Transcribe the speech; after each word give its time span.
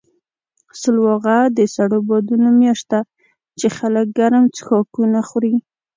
سلواغه 0.81 1.37
د 1.57 1.59
سړو 1.75 1.99
بادونو 2.07 2.47
میاشت 2.59 2.85
ده، 2.91 2.99
چې 3.59 3.67
خلک 3.77 4.05
ګرم 4.17 4.43
څښاکونه 4.55 5.19
خوري. 5.27 5.55